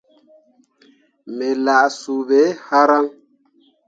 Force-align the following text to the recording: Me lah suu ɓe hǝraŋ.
Me 1.35 1.47
lah 1.63 1.85
suu 1.99 2.21
ɓe 2.27 2.39
hǝraŋ. 2.65 3.05